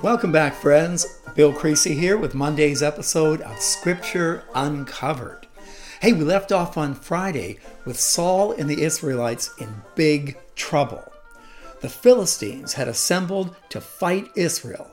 Welcome 0.00 0.30
back, 0.30 0.54
friends. 0.54 1.20
Bill 1.34 1.52
Creasy 1.52 1.92
here 1.92 2.16
with 2.16 2.32
Monday's 2.32 2.84
episode 2.84 3.40
of 3.40 3.58
Scripture 3.58 4.44
Uncovered. 4.54 5.48
Hey, 6.00 6.12
we 6.12 6.20
left 6.20 6.52
off 6.52 6.78
on 6.78 6.94
Friday 6.94 7.58
with 7.84 7.98
Saul 7.98 8.52
and 8.52 8.70
the 8.70 8.82
Israelites 8.82 9.50
in 9.58 9.82
big 9.96 10.38
trouble. 10.54 11.12
The 11.80 11.88
Philistines 11.88 12.74
had 12.74 12.86
assembled 12.86 13.56
to 13.70 13.80
fight 13.80 14.28
Israel, 14.36 14.88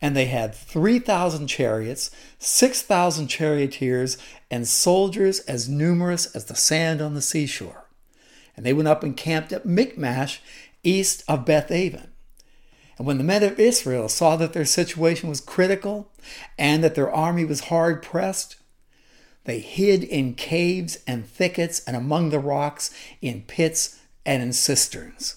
and 0.00 0.16
they 0.16 0.26
had 0.26 0.54
3,000 0.54 1.48
chariots, 1.48 2.12
6,000 2.38 3.26
charioteers, 3.26 4.16
and 4.52 4.68
soldiers 4.68 5.40
as 5.40 5.68
numerous 5.68 6.26
as 6.26 6.44
the 6.44 6.54
sand 6.54 7.02
on 7.02 7.14
the 7.14 7.22
seashore. 7.22 7.86
And 8.56 8.64
they 8.64 8.72
went 8.72 8.86
up 8.86 9.02
and 9.02 9.16
camped 9.16 9.52
at 9.52 9.66
Michmash, 9.66 10.40
east 10.84 11.24
of 11.26 11.44
Beth 11.44 11.72
Aven. 11.72 12.13
And 12.96 13.06
when 13.06 13.18
the 13.18 13.24
men 13.24 13.42
of 13.42 13.58
Israel 13.58 14.08
saw 14.08 14.36
that 14.36 14.52
their 14.52 14.64
situation 14.64 15.28
was 15.28 15.40
critical 15.40 16.10
and 16.58 16.84
that 16.84 16.94
their 16.94 17.12
army 17.12 17.44
was 17.44 17.62
hard 17.62 18.02
pressed, 18.02 18.56
they 19.44 19.58
hid 19.58 20.04
in 20.04 20.34
caves 20.34 20.98
and 21.06 21.26
thickets 21.26 21.82
and 21.86 21.96
among 21.96 22.30
the 22.30 22.38
rocks, 22.38 22.90
in 23.20 23.42
pits 23.42 24.00
and 24.24 24.42
in 24.42 24.52
cisterns. 24.52 25.36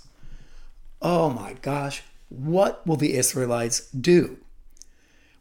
Oh 1.01 1.29
my 1.29 1.53
gosh, 1.61 2.03
what 2.29 2.85
will 2.85 2.95
the 2.95 3.15
Israelites 3.15 3.89
do? 3.91 4.37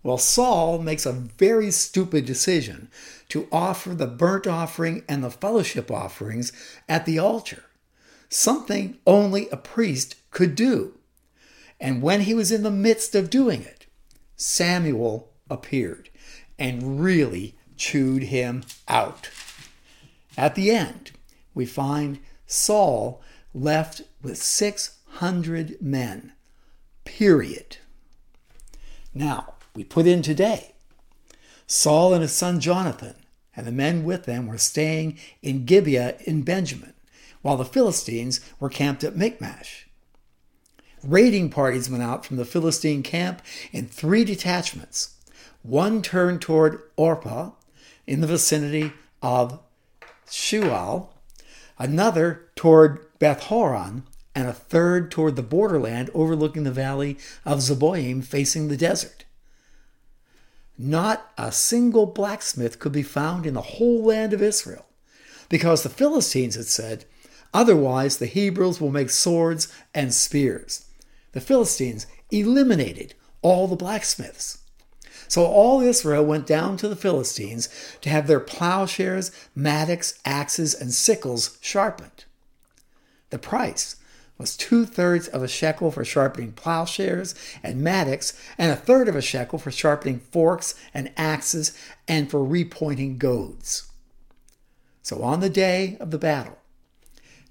Well, 0.03 0.19
Saul 0.19 0.79
makes 0.79 1.05
a 1.05 1.13
very 1.13 1.71
stupid 1.73 2.27
decision 2.27 2.89
to 3.29 3.49
offer 3.51 3.95
the 3.95 4.07
burnt 4.07 4.47
offering 4.47 5.03
and 5.09 5.25
the 5.25 5.31
fellowship 5.31 5.91
offerings 5.91 6.53
at 6.89 7.07
the 7.07 7.19
altar, 7.19 7.65
something 8.29 8.99
only 9.05 9.49
a 9.49 9.57
priest 9.57 10.15
could 10.31 10.55
do. 10.55 10.95
And 11.81 12.03
when 12.03 12.23
he 12.23 12.35
was 12.35 12.51
in 12.51 12.63
the 12.63 12.71
midst 12.71 13.15
of 13.15 13.31
doing 13.31 13.63
it, 13.63 13.87
Samuel 14.37 15.33
appeared 15.51 16.11
and 16.59 17.03
really 17.03 17.55
chewed 17.77 18.25
him 18.25 18.65
out. 18.89 19.31
At 20.37 20.55
the 20.55 20.71
end, 20.71 21.13
we 21.55 21.67
find 21.67 22.19
Saul 22.47 23.23
left 23.55 24.03
with 24.23 24.43
600 24.43 25.81
men, 25.81 26.33
period. 27.05 27.79
Now, 29.15 29.55
we 29.75 29.85
put 29.85 30.07
in 30.07 30.23
today. 30.23 30.73
Saul 31.67 32.13
and 32.13 32.23
his 32.23 32.33
son 32.33 32.61
Jonathan 32.61 33.15
and 33.57 33.67
the 33.67 33.73
men 33.73 34.05
with 34.05 34.25
them 34.25 34.47
were 34.47 34.59
staying 34.59 35.19
in 35.43 35.65
Gibeah 35.65 36.17
in 36.25 36.43
Benjamin, 36.43 36.93
while 37.41 37.57
the 37.57 37.65
Philistines 37.65 38.41
were 38.61 38.69
camped 38.69 39.03
at 39.03 39.17
Michmash. 39.17 39.86
Raiding 41.07 41.51
parties 41.51 41.89
went 41.89 42.03
out 42.03 42.27
from 42.27 42.37
the 42.37 42.45
Philistine 42.45 43.05
camp 43.05 43.41
in 43.71 43.87
three 43.87 44.25
detachments. 44.25 45.15
One 45.63 46.03
turned 46.03 46.43
toward 46.43 46.83
Ophrah 46.99 47.53
in 48.09 48.21
the 48.21 48.27
vicinity 48.27 48.93
of 49.23 49.61
Shual, 50.27 51.11
another 51.79 52.49
toward 52.57 53.07
Beth 53.21 53.45
Horon, 53.45 54.03
and 54.35 54.49
a 54.49 54.53
third 54.53 55.13
toward 55.13 55.37
the 55.37 55.45
borderland 55.45 56.11
overlooking 56.13 56.65
the 56.65 56.73
valley 56.73 57.19
of 57.45 57.61
Zeboim 57.61 58.25
facing 58.25 58.67
the 58.67 58.77
desert. 58.77 59.25
Not 60.77 61.31
a 61.39 61.53
single 61.53 62.07
blacksmith 62.07 62.81
could 62.81 62.93
be 62.93 63.05
found 63.05 63.47
in 63.47 63.55
the 63.55 63.63
whole 63.63 64.03
land 64.03 64.33
of 64.33 64.43
Israel, 64.43 64.87
because 65.49 65.85
the 65.85 65.89
Philistines 65.89 66.57
had 66.57 66.67
said, 66.67 67.05
Otherwise, 67.55 68.17
the 68.17 68.27
Hebrews 68.27 68.81
will 68.81 68.91
make 68.91 69.09
swords 69.09 69.73
and 69.95 70.13
spears 70.13 70.86
the 71.37 71.43
Philistines 71.43 72.07
eliminated 72.31 73.13
all 73.43 73.69
the 73.69 73.77
blacksmiths. 73.77 74.61
So 75.29 75.45
all 75.45 75.83
Israel 75.83 76.25
went 76.25 76.47
down 76.47 76.79
to 76.79 76.89
the 76.89 76.97
Philistines 76.97 77.69
to 78.01 78.09
have 78.09 78.27
their 78.27 78.41
plowshares, 78.41 79.31
mattocks, 79.55 80.19
axes, 80.25 80.73
and 80.73 80.95
sickles 80.95 81.59
sharpened. 81.61 82.25
The 83.29 83.39
price 83.39 83.97
was 84.39 84.57
two 84.57 84.87
thirds 84.87 85.29
of 85.29 85.43
a 85.43 85.49
shekel 85.49 85.91
for 85.91 86.07
sharpening 86.07 86.53
plowshares 86.53 87.35
and 87.63 87.83
mattocks, 87.83 88.33
and 88.57 88.73
a 88.73 88.77
third 88.77 89.07
of 89.07 89.15
a 89.15 89.21
shekel 89.21 89.59
for 89.59 89.71
sharpening 89.71 90.21
forks 90.21 90.75
and 90.95 91.13
axes 91.19 91.77
and 92.09 92.31
for 92.31 92.41
repointing 92.41 93.19
goads. 93.19 93.93
So 95.03 95.23
on 95.23 95.41
the 95.41 95.51
day 95.51 95.99
of 96.01 96.13
the 96.13 96.19
battle, 96.19 96.57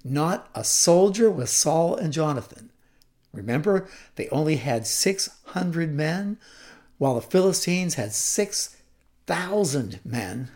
not 0.02 0.50
a 0.56 0.64
soldier 0.64 1.30
with 1.30 1.50
Saul 1.50 1.94
and 1.94 2.12
Jonathan 2.12 2.70
Remember, 3.36 3.86
they 4.16 4.28
only 4.30 4.56
had 4.56 4.86
600 4.86 5.92
men, 5.92 6.38
while 6.98 7.14
the 7.14 7.20
Philistines 7.20 7.94
had 7.94 8.12
6,000 8.12 10.00
men. 10.04 10.48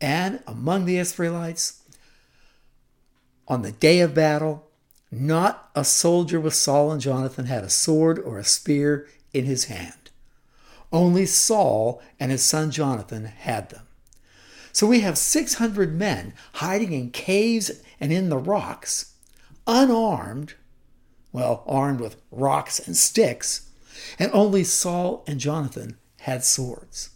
And 0.00 0.40
among 0.46 0.84
the 0.84 0.98
Israelites, 0.98 1.82
on 3.48 3.62
the 3.62 3.72
day 3.72 4.00
of 4.00 4.14
battle, 4.14 4.66
not 5.10 5.70
a 5.74 5.84
soldier 5.84 6.40
with 6.40 6.54
Saul 6.54 6.90
and 6.90 7.00
Jonathan 7.00 7.46
had 7.46 7.62
a 7.62 7.70
sword 7.70 8.18
or 8.18 8.38
a 8.38 8.44
spear 8.44 9.08
in 9.32 9.44
his 9.44 9.66
hand. 9.66 10.10
Only 10.92 11.26
Saul 11.26 12.02
and 12.18 12.30
his 12.30 12.42
son 12.42 12.70
Jonathan 12.70 13.24
had 13.24 13.70
them. 13.70 13.82
So 14.72 14.86
we 14.86 15.00
have 15.00 15.16
600 15.16 15.94
men 15.94 16.34
hiding 16.54 16.92
in 16.92 17.10
caves 17.10 17.70
and 18.00 18.12
in 18.12 18.28
the 18.28 18.38
rocks, 18.38 19.14
unarmed 19.66 20.54
well, 21.36 21.62
armed 21.66 22.00
with 22.00 22.16
rocks 22.30 22.78
and 22.80 22.96
sticks, 22.96 23.68
and 24.18 24.30
only 24.32 24.64
Saul 24.64 25.22
and 25.26 25.38
Jonathan 25.38 25.98
had 26.20 26.42
swords. 26.42 27.10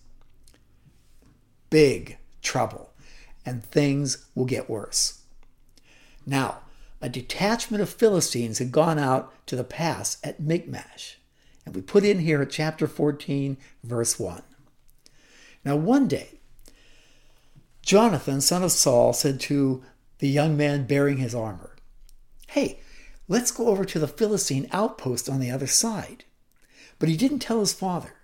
Big 1.70 2.18
trouble, 2.42 2.92
and 3.46 3.64
things 3.64 4.26
will 4.34 4.44
get 4.44 4.68
worse. 4.68 5.22
Now, 6.26 6.58
a 7.00 7.08
detachment 7.08 7.82
of 7.82 7.88
Philistines 7.88 8.58
had 8.58 8.72
gone 8.72 8.98
out 8.98 9.32
to 9.46 9.56
the 9.56 9.64
pass 9.64 10.18
at 10.22 10.38
Michmash, 10.38 11.18
and 11.64 11.74
we 11.74 11.80
put 11.80 12.04
in 12.04 12.18
here 12.18 12.42
at 12.42 12.50
chapter 12.50 12.86
14, 12.86 13.56
verse 13.82 14.18
1. 14.18 14.42
Now, 15.64 15.76
one 15.76 16.08
day, 16.08 16.40
Jonathan, 17.80 18.42
son 18.42 18.62
of 18.62 18.72
Saul, 18.72 19.14
said 19.14 19.40
to 19.40 19.82
the 20.18 20.28
young 20.28 20.58
man 20.58 20.84
bearing 20.84 21.16
his 21.16 21.34
armor, 21.34 21.74
Hey, 22.48 22.80
Let's 23.30 23.52
go 23.52 23.68
over 23.68 23.84
to 23.84 24.00
the 24.00 24.08
Philistine 24.08 24.68
outpost 24.72 25.28
on 25.28 25.38
the 25.38 25.52
other 25.52 25.68
side. 25.68 26.24
But 26.98 27.08
he 27.08 27.16
didn't 27.16 27.38
tell 27.38 27.60
his 27.60 27.72
father. 27.72 28.14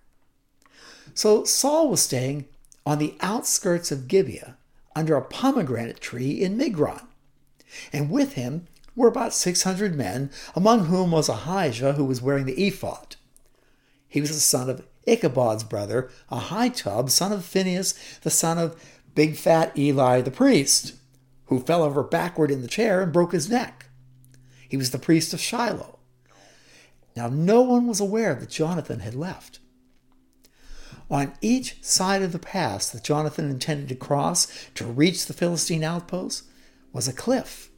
So 1.14 1.44
Saul 1.44 1.88
was 1.88 2.02
staying 2.02 2.46
on 2.84 2.98
the 2.98 3.14
outskirts 3.20 3.92
of 3.92 4.08
Gibeah 4.08 4.56
under 4.96 5.14
a 5.14 5.22
pomegranate 5.22 6.00
tree 6.00 6.32
in 6.42 6.58
Migron. 6.58 7.06
And 7.92 8.10
with 8.10 8.32
him 8.32 8.66
were 8.96 9.06
about 9.06 9.32
600 9.32 9.94
men, 9.94 10.28
among 10.56 10.86
whom 10.86 11.12
was 11.12 11.28
Ahijah, 11.28 11.92
who 11.92 12.04
was 12.04 12.20
wearing 12.20 12.44
the 12.44 12.66
ephod. 12.66 13.14
He 14.08 14.20
was 14.20 14.30
the 14.30 14.40
son 14.40 14.68
of 14.68 14.84
Ichabod's 15.06 15.62
brother, 15.62 16.10
Ahitub, 16.32 17.10
son 17.10 17.30
of 17.30 17.44
Phinehas, 17.44 17.94
the 18.22 18.30
son 18.30 18.58
of 18.58 18.74
big 19.14 19.36
fat 19.36 19.78
Eli 19.78 20.20
the 20.20 20.32
priest, 20.32 20.94
who 21.44 21.60
fell 21.60 21.84
over 21.84 22.02
backward 22.02 22.50
in 22.50 22.62
the 22.62 22.66
chair 22.66 23.00
and 23.00 23.12
broke 23.12 23.30
his 23.30 23.48
neck. 23.48 23.85
He 24.69 24.77
was 24.77 24.91
the 24.91 24.99
priest 24.99 25.32
of 25.32 25.41
Shiloh. 25.41 25.99
Now, 27.16 27.28
no 27.28 27.62
one 27.62 27.87
was 27.87 28.00
aware 28.00 28.34
that 28.34 28.50
Jonathan 28.50 29.00
had 29.00 29.15
left. 29.15 29.60
On 31.10 31.32
each 31.41 31.82
side 31.82 32.22
of 32.22 32.32
the 32.32 32.38
pass 32.38 32.91
that 32.91 33.04
Jonathan 33.04 33.49
intended 33.49 33.88
to 33.88 33.94
cross 33.94 34.49
to 34.75 34.84
reach 34.84 35.27
the 35.27 35.32
Philistine 35.32 35.84
outpost 35.84 36.44
was 36.93 37.06
a 37.06 37.12
cliff. 37.12 37.71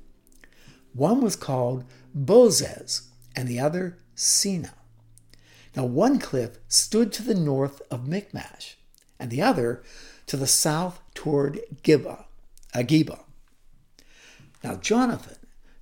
One 0.92 1.20
was 1.20 1.36
called 1.36 1.84
Bozez 2.16 3.08
and 3.36 3.46
the 3.46 3.60
other 3.60 3.98
Seneh. 4.16 4.72
Now, 5.76 5.84
one 5.84 6.18
cliff 6.18 6.58
stood 6.66 7.12
to 7.12 7.22
the 7.22 7.34
north 7.34 7.82
of 7.90 8.08
Michmash, 8.08 8.76
and 9.18 9.30
the 9.30 9.42
other 9.42 9.82
to 10.26 10.36
the 10.36 10.46
south 10.46 11.00
toward 11.14 11.60
Gibeah, 11.82 12.10
uh, 12.74 12.78
Agibah. 12.78 13.20
Now, 14.64 14.76
Jonathan 14.76 15.37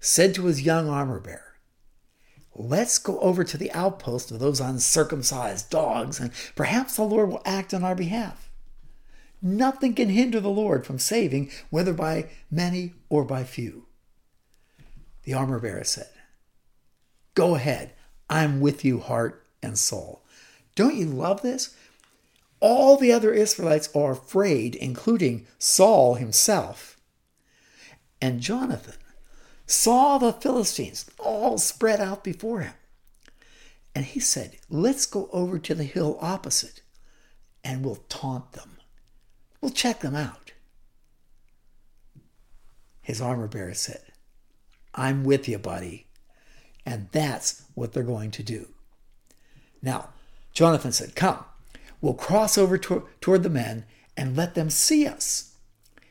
said 0.07 0.33
to 0.37 0.45
his 0.45 0.63
young 0.63 0.89
armor 0.89 1.19
bearer, 1.19 1.57
Let's 2.55 2.97
go 2.99 3.19
over 3.19 3.43
to 3.43 3.59
the 3.59 3.73
outpost 3.73 4.31
of 4.31 4.39
those 4.39 4.61
uncircumcised 4.61 5.69
dogs, 5.69 6.21
and 6.21 6.31
perhaps 6.55 6.95
the 6.95 7.03
Lord 7.03 7.29
will 7.29 7.43
act 7.45 7.75
on 7.75 7.83
our 7.83 7.97
behalf. 7.97 8.49
Nothing 9.43 9.95
can 9.95 10.09
hinder 10.09 10.41
the 10.41 10.49
Lord 10.49 10.87
from 10.87 11.01
saving, 11.01 11.51
whether 11.71 11.93
by 11.93 12.31
many 12.51 12.95
or 13.09 13.25
by 13.25 13.43
few. 13.43 13.87
The 15.25 15.35
armor 15.35 15.59
bearer 15.59 15.85
said, 15.85 16.09
Go 17.35 17.57
ahead. 17.57 17.93
I'm 18.31 18.61
with 18.61 18.85
you, 18.85 19.01
heart 19.01 19.45
and 19.61 19.77
soul. 19.77 20.23
Don't 20.77 20.95
you 20.95 21.07
love 21.07 21.43
this? 21.43 21.77
All 22.61 22.97
the 22.97 23.13
other 23.13 23.33
Israelites 23.33 23.91
are 23.95 24.13
afraid, 24.13 24.77
including 24.77 25.47
Saul 25.59 26.15
himself. 26.15 26.97
And 28.23 28.41
Jonathan 28.41 28.95
saw 29.67 30.19
the 30.19 30.33
Philistines 30.33 31.07
all 31.19 31.59
spread 31.59 32.01
out 32.01 32.25
before 32.25 32.61
him. 32.61 32.75
And 33.95 34.05
he 34.05 34.21
said, 34.21 34.59
Let's 34.69 35.07
go 35.07 35.29
over 35.33 35.59
to 35.59 35.75
the 35.75 35.85
hill 35.85 36.19
opposite 36.21 36.83
and 37.65 37.85
we'll 37.85 38.05
taunt 38.09 38.53
them. 38.53 38.79
We'll 39.61 39.73
check 39.73 40.01
them 40.01 40.15
out. 40.15 40.53
His 43.03 43.21
armor 43.21 43.49
bearer 43.49 43.75
said, 43.75 44.03
I'm 44.95 45.25
with 45.25 45.49
you, 45.49 45.59
buddy. 45.59 46.07
And 46.85 47.09
that's 47.13 47.65
what 47.75 47.93
they're 47.93 48.03
going 48.03 48.31
to 48.33 48.43
do. 48.43 48.69
Now, 49.83 50.11
Jonathan 50.53 50.93
said, 50.93 51.15
Come, 51.17 51.45
we'll 52.01 52.15
cross 52.15 52.57
over 52.57 52.79
to- 52.79 53.07
toward 53.21 53.43
the 53.43 53.51
men 53.51 53.85
and 54.17 54.37
let 54.37 54.55
them 54.55 54.71
see 54.71 55.07
us. 55.07 55.55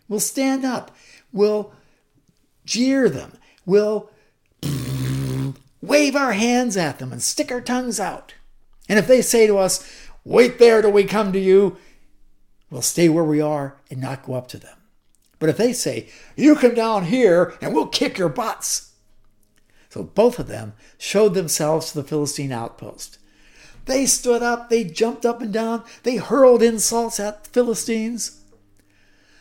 We'll 0.07 0.19
stand 0.19 0.65
up. 0.65 0.95
We'll 1.31 1.73
jeer 2.65 3.09
them. 3.09 3.33
We'll 3.65 4.09
wave 5.81 6.15
our 6.15 6.33
hands 6.33 6.77
at 6.77 6.99
them 6.99 7.11
and 7.11 7.21
stick 7.21 7.51
our 7.51 7.61
tongues 7.61 7.99
out. 7.99 8.33
And 8.87 8.99
if 8.99 9.07
they 9.07 9.21
say 9.21 9.47
to 9.47 9.57
us, 9.57 9.87
Wait 10.23 10.57
there 10.57 10.81
till 10.81 10.91
we 10.91 11.03
come 11.03 11.31
to 11.31 11.39
you, 11.39 11.77
we'll 12.71 12.81
stay 12.81 13.07
where 13.07 13.23
we 13.23 13.39
are 13.39 13.75
and 13.91 14.01
not 14.01 14.23
go 14.23 14.33
up 14.33 14.47
to 14.47 14.57
them. 14.57 14.77
But 15.37 15.49
if 15.49 15.57
they 15.57 15.71
say, 15.73 16.09
You 16.35 16.55
come 16.55 16.73
down 16.73 17.05
here 17.05 17.53
and 17.61 17.73
we'll 17.73 17.87
kick 17.87 18.17
your 18.17 18.29
butts. 18.29 18.93
So 19.89 20.03
both 20.03 20.39
of 20.39 20.47
them 20.47 20.73
showed 20.97 21.35
themselves 21.35 21.91
to 21.91 22.01
the 22.01 22.07
Philistine 22.07 22.51
outpost. 22.51 23.17
They 23.85 24.07
stood 24.07 24.41
up, 24.41 24.69
they 24.69 24.83
jumped 24.83 25.25
up 25.25 25.41
and 25.41 25.53
down, 25.53 25.83
they 26.03 26.17
hurled 26.17 26.63
insults 26.63 27.19
at 27.19 27.43
the 27.43 27.49
Philistines. 27.51 28.41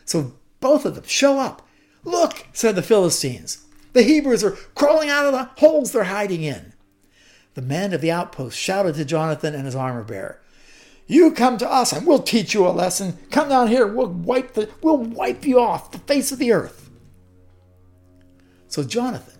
So 0.05 0.33
both 0.59 0.85
of 0.85 0.95
them 0.95 1.05
show 1.07 1.39
up. 1.39 1.67
Look, 2.03 2.45
said 2.53 2.75
the 2.75 2.83
Philistines. 2.83 3.64
The 3.95 4.03
Hebrews 4.03 4.43
are 4.43 4.57
crawling 4.75 5.09
out 5.09 5.25
of 5.25 5.31
the 5.31 5.45
holes 5.57 5.93
they're 5.93 6.03
hiding 6.03 6.43
in. 6.43 6.73
The 7.53 7.61
men 7.61 7.93
of 7.93 8.01
the 8.01 8.11
outpost 8.11 8.59
shouted 8.59 8.95
to 8.95 9.05
Jonathan 9.05 9.55
and 9.55 9.63
his 9.63 9.73
armor 9.73 10.03
bearer, 10.03 10.41
You 11.07 11.31
come 11.31 11.57
to 11.59 11.71
us 11.71 11.93
and 11.93 12.05
we'll 12.05 12.19
teach 12.19 12.53
you 12.53 12.67
a 12.67 12.75
lesson. 12.75 13.17
Come 13.31 13.47
down 13.47 13.69
here, 13.69 13.87
we'll 13.87 14.07
wipe 14.07 14.51
the 14.51 14.69
we'll 14.81 14.97
wipe 14.97 15.45
you 15.45 15.61
off 15.61 15.93
the 15.93 15.99
face 15.99 16.33
of 16.33 16.39
the 16.39 16.51
earth. 16.51 16.89
So 18.67 18.83
Jonathan 18.83 19.39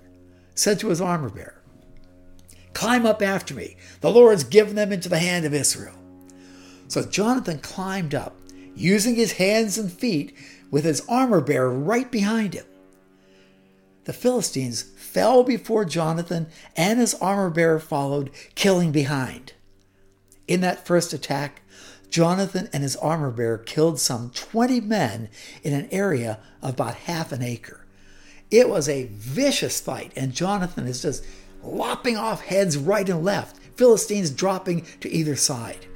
said 0.56 0.80
to 0.80 0.88
his 0.88 1.02
armor 1.02 1.30
bearer, 1.30 1.62
Climb 2.72 3.06
up 3.06 3.22
after 3.22 3.54
me. 3.54 3.76
The 4.00 4.10
Lord's 4.10 4.46
given 4.46 4.76
them 4.76 4.94
into 4.94 5.10
the 5.10 5.20
hand 5.20 5.46
of 5.46 5.54
Israel. 5.54 5.96
So 6.88 7.04
Jonathan 7.04 7.60
climbed 7.60 8.16
up, 8.16 8.38
using 8.74 9.16
his 9.16 9.34
hands 9.34 9.78
and 9.78 9.92
feet, 9.92 10.34
with 10.72 10.86
his 10.86 11.06
armor 11.10 11.42
bearer 11.42 11.70
right 11.70 12.10
behind 12.10 12.54
him. 12.54 12.66
The 14.06 14.14
Philistines 14.14 14.84
fell 14.84 15.44
before 15.44 15.84
Jonathan, 15.84 16.48
and 16.78 17.00
his 17.00 17.16
armor 17.16 17.50
bearer 17.50 17.80
followed, 17.80 18.32
killing 18.54 18.92
behind. 18.92 19.54
In 20.48 20.62
that 20.62 20.86
first 20.86 21.12
attack, 21.12 21.62
Jonathan 22.10 22.70
and 22.72 22.84
his 22.84 22.96
armor 22.96 23.32
bearer 23.32 23.58
killed 23.58 24.00
some 24.00 24.30
20 24.30 24.80
men 24.82 25.30
in 25.64 25.74
an 25.74 25.90
area 25.92 26.40
of 26.62 26.76
about 26.76 26.96
half 26.96 27.32
an 27.32 27.42
acre. 27.42 27.86
It 28.52 28.70
was 28.70 28.88
a 28.88 29.10
vicious 29.12 29.82
fight, 29.82 30.14
and 30.16 30.34
Jonathan 30.34 30.88
is 30.88 31.02
just 31.02 31.26
lopping 31.64 32.16
off 32.16 32.46
heads 32.46 32.78
right 32.78 33.10
and 33.10 33.24
left, 33.24 33.58
Philistines 33.76 34.30
dropping 34.30 34.86
to 35.02 35.12
either 35.12 35.36
side. 35.36 35.88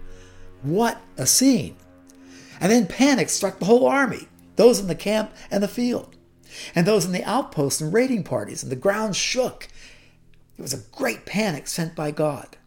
What 0.64 1.00
a 1.16 1.28
scene! 1.28 1.76
And 2.60 2.72
then 2.72 2.88
panic 2.88 3.30
struck 3.30 3.60
the 3.60 3.66
whole 3.66 3.86
army, 3.86 4.28
those 4.56 4.80
in 4.80 4.88
the 4.88 4.96
camp 4.96 5.32
and 5.52 5.62
the 5.62 5.68
field, 5.68 6.16
and 6.76 6.86
those 6.86 7.06
in 7.06 7.12
the 7.12 7.24
outposts 7.24 7.82
and 7.82 7.94
raiding 7.94 8.24
parties, 8.24 8.64
and 8.64 8.72
the 8.72 8.76
ground 8.76 9.16
shook. 9.16 9.68
It 10.58 10.62
was 10.62 10.74
a 10.74 10.84
great 10.92 11.26
panic 11.26 11.68
sent 11.68 11.96
by 11.96 12.12
God. 12.12 12.58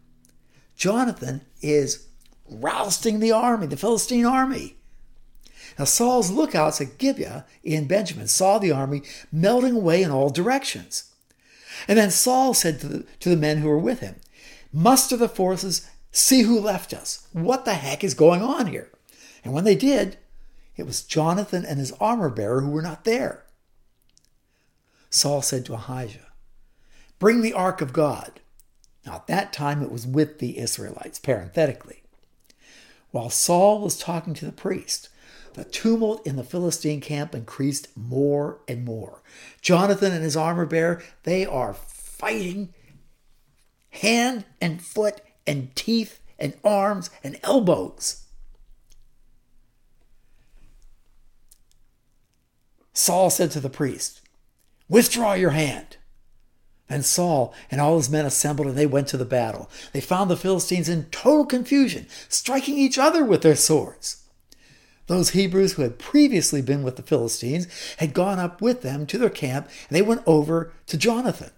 Jonathan 0.75 1.41
is 1.61 2.07
rousting 2.49 3.19
the 3.19 3.31
army, 3.31 3.67
the 3.67 3.77
Philistine 3.77 4.25
army. 4.25 4.75
Now, 5.77 5.85
Saul's 5.85 6.31
lookouts 6.31 6.81
at 6.81 6.97
Gibeah 6.97 7.45
in 7.63 7.87
Benjamin 7.87 8.27
saw 8.27 8.57
the 8.57 8.71
army 8.71 9.01
melting 9.31 9.75
away 9.75 10.03
in 10.03 10.11
all 10.11 10.29
directions. 10.29 11.11
And 11.87 11.97
then 11.97 12.11
Saul 12.11 12.53
said 12.53 12.79
to 12.81 12.87
the, 12.87 13.05
to 13.19 13.29
the 13.29 13.37
men 13.37 13.57
who 13.57 13.69
were 13.69 13.79
with 13.79 13.99
him, 13.99 14.15
Muster 14.71 15.17
the 15.17 15.29
forces, 15.29 15.89
see 16.11 16.41
who 16.41 16.59
left 16.59 16.93
us. 16.93 17.27
What 17.31 17.65
the 17.65 17.73
heck 17.73 18.03
is 18.03 18.13
going 18.13 18.41
on 18.41 18.67
here? 18.67 18.89
And 19.43 19.53
when 19.53 19.63
they 19.63 19.75
did, 19.75 20.17
it 20.75 20.85
was 20.85 21.03
Jonathan 21.03 21.65
and 21.65 21.79
his 21.79 21.91
armor 21.93 22.29
bearer 22.29 22.61
who 22.61 22.71
were 22.71 22.81
not 22.81 23.03
there. 23.03 23.45
Saul 25.13 25.43
said 25.43 25.63
to 25.65 25.75
Ahijah, 25.75 26.31
Bring 27.19 27.41
the 27.41 27.53
ark 27.53 27.81
of 27.81 27.93
God. 27.93 28.41
Now, 29.05 29.15
at 29.15 29.27
that 29.27 29.53
time, 29.53 29.83
it 29.83 29.91
was 29.91 30.07
with 30.07 30.39
the 30.39 30.57
Israelites, 30.57 31.19
parenthetically. 31.19 32.01
While 33.11 33.29
Saul 33.29 33.79
was 33.79 33.99
talking 33.99 34.33
to 34.33 34.45
the 34.45 34.51
priest, 34.51 35.09
the 35.53 35.65
tumult 35.65 36.25
in 36.25 36.35
the 36.35 36.43
Philistine 36.43 36.99
camp 36.99 37.35
increased 37.35 37.89
more 37.95 38.61
and 38.67 38.83
more. 38.83 39.21
Jonathan 39.61 40.11
and 40.11 40.23
his 40.23 40.35
armor 40.35 40.65
bearer, 40.65 41.03
they 41.21 41.45
are 41.45 41.75
fighting 41.75 42.73
hand 43.91 44.45
and 44.59 44.81
foot 44.81 45.21
and 45.45 45.75
teeth 45.75 46.21
and 46.39 46.55
arms 46.63 47.11
and 47.23 47.39
elbows. 47.43 48.23
Saul 52.93 53.29
said 53.29 53.51
to 53.51 53.59
the 53.59 53.69
priest, 53.69 54.21
Withdraw 54.89 55.33
your 55.33 55.51
hand. 55.51 55.97
And 56.89 57.05
Saul 57.05 57.53
and 57.71 57.79
all 57.79 57.97
his 57.97 58.09
men 58.09 58.25
assembled 58.25 58.67
and 58.67 58.77
they 58.77 58.85
went 58.85 59.07
to 59.09 59.17
the 59.17 59.25
battle. 59.25 59.69
They 59.93 60.01
found 60.01 60.29
the 60.29 60.37
Philistines 60.37 60.89
in 60.89 61.05
total 61.05 61.45
confusion, 61.45 62.07
striking 62.29 62.77
each 62.77 62.97
other 62.97 63.23
with 63.23 63.41
their 63.41 63.55
swords. 63.55 64.23
Those 65.07 65.31
Hebrews 65.31 65.73
who 65.73 65.81
had 65.81 65.99
previously 65.99 66.61
been 66.61 66.83
with 66.83 66.95
the 66.95 67.01
Philistines 67.01 67.67
had 67.97 68.13
gone 68.13 68.39
up 68.39 68.61
with 68.61 68.81
them 68.81 69.05
to 69.07 69.17
their 69.17 69.29
camp 69.29 69.67
and 69.89 69.95
they 69.95 70.01
went 70.01 70.23
over 70.25 70.71
to 70.87 70.97
Jonathan. 70.97 71.51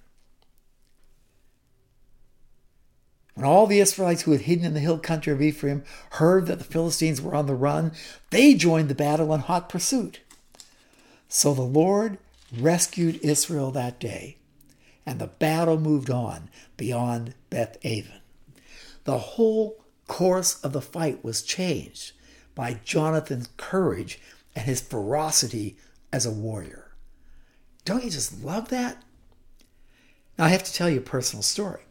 When 3.36 3.45
all 3.45 3.68
the 3.68 3.80
Israelites 3.80 4.22
who 4.22 4.31
had 4.31 4.42
hidden 4.42 4.63
in 4.63 4.74
the 4.74 4.80
hill 4.80 4.98
country 4.98 5.33
of 5.33 5.42
Ephraim 5.42 5.83
heard 6.12 6.48
that 6.48 6.57
the 6.57 6.63
Philistines 6.63 7.22
were 7.22 7.36
on 7.36 7.48
the 7.48 7.54
run, 7.54 7.92
they 8.30 8.54
joined 8.54 8.88
the 8.88 8.95
battle 8.95 9.33
in 9.33 9.42
hot 9.42 9.68
pursuit. 9.68 10.22
So 11.27 11.54
the 11.54 11.62
Lord 11.62 12.18
rescued 12.61 13.19
Israel 13.21 13.71
that 13.71 13.99
day, 13.99 14.37
and 15.05 15.19
the 15.19 15.27
battle 15.27 15.79
moved 15.79 16.09
on 16.09 16.49
beyond 16.77 17.35
Beth 17.49 17.77
Aven. 17.83 18.21
The 19.03 19.17
whole 19.17 19.83
course 20.07 20.59
of 20.61 20.73
the 20.73 20.81
fight 20.81 21.24
was 21.24 21.41
changed 21.41 22.13
by 22.53 22.79
Jonathan's 22.83 23.50
courage 23.57 24.19
and 24.55 24.65
his 24.65 24.81
ferocity 24.81 25.77
as 26.12 26.25
a 26.25 26.31
warrior. 26.31 26.91
Don't 27.83 28.03
you 28.03 28.09
just 28.09 28.43
love 28.43 28.69
that? 28.69 29.03
Now, 30.38 30.45
I 30.45 30.50
have 30.50 30.63
to 30.63 30.74
tell 30.74 30.89
you 30.89 31.00
a 31.00 31.01
personal 31.03 31.43
story. 31.43 31.81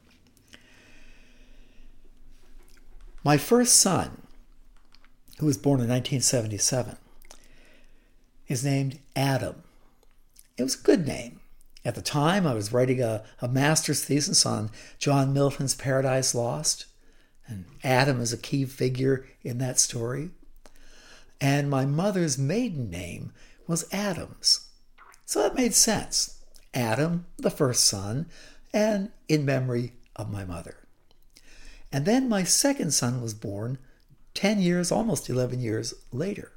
My 3.22 3.38
first 3.38 3.76
son, 3.76 4.22
who 5.38 5.46
was 5.46 5.56
born 5.56 5.80
in 5.80 5.88
1977, 5.88 6.96
is 8.48 8.64
named 8.64 8.98
Adam. 9.16 9.63
It 10.56 10.62
was 10.62 10.78
a 10.78 10.82
good 10.82 11.06
name. 11.06 11.40
At 11.84 11.94
the 11.94 12.02
time, 12.02 12.46
I 12.46 12.54
was 12.54 12.72
writing 12.72 13.02
a, 13.02 13.24
a 13.42 13.48
master's 13.48 14.04
thesis 14.04 14.46
on 14.46 14.70
John 14.98 15.34
Milton's 15.34 15.74
Paradise 15.74 16.34
Lost, 16.34 16.86
and 17.46 17.66
Adam 17.82 18.20
is 18.20 18.32
a 18.32 18.38
key 18.38 18.64
figure 18.64 19.26
in 19.42 19.58
that 19.58 19.78
story. 19.78 20.30
And 21.40 21.68
my 21.68 21.84
mother's 21.84 22.38
maiden 22.38 22.88
name 22.88 23.32
was 23.66 23.92
Adams. 23.92 24.68
So 25.26 25.42
that 25.42 25.54
made 25.54 25.74
sense. 25.74 26.38
Adam, 26.72 27.26
the 27.36 27.50
first 27.50 27.84
son, 27.84 28.26
and 28.72 29.10
in 29.28 29.44
memory 29.44 29.92
of 30.16 30.30
my 30.30 30.44
mother. 30.44 30.76
And 31.92 32.06
then 32.06 32.28
my 32.28 32.44
second 32.44 32.92
son 32.92 33.20
was 33.20 33.34
born 33.34 33.78
10 34.34 34.60
years, 34.60 34.90
almost 34.90 35.28
11 35.28 35.60
years 35.60 35.94
later. 36.12 36.52